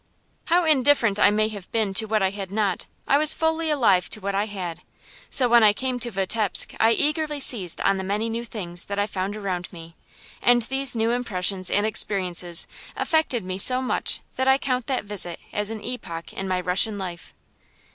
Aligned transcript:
However 0.45 0.65
indifferent 0.65 1.19
I 1.19 1.29
may 1.29 1.47
have 1.49 1.71
been 1.71 1.93
to 1.93 2.05
what 2.07 2.23
I 2.23 2.31
had 2.31 2.51
not, 2.51 2.87
I 3.07 3.19
was 3.19 3.35
fully 3.35 3.69
alive 3.69 4.09
to 4.09 4.19
what 4.19 4.33
I 4.33 4.47
had. 4.47 4.81
So 5.29 5.47
when 5.47 5.61
I 5.63 5.73
came 5.73 5.99
to 5.99 6.09
Vitebsk 6.09 6.73
I 6.79 6.93
eagerly 6.93 7.39
seized 7.39 7.79
on 7.81 7.97
the 7.97 8.03
many 8.03 8.27
new 8.27 8.43
things 8.43 8.85
that 8.85 8.97
I 8.97 9.05
found 9.05 9.37
around 9.37 9.71
me; 9.71 9.95
and 10.41 10.63
these 10.63 10.95
new 10.95 11.11
impressions 11.11 11.69
and 11.69 11.85
experiences 11.85 12.65
affected 12.95 13.45
me 13.45 13.59
so 13.59 13.79
much 13.79 14.21
that 14.37 14.47
I 14.47 14.57
count 14.57 14.87
that 14.87 15.05
visit 15.05 15.39
as 15.53 15.69
an 15.69 15.83
epoch 15.83 16.33
in 16.33 16.47
my 16.47 16.59
Russian 16.61 16.97
life. 16.97 17.35